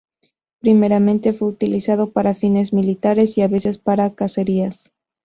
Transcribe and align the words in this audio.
Primeramente 0.61 1.31
fue 1.31 1.49
utilizado 1.49 2.11
para 2.11 2.33
fines 2.33 2.73
militares 2.73 3.37
y 3.37 3.43
a 3.43 3.47
veces 3.47 3.77
para 3.77 4.15
cacerías. 4.15 4.91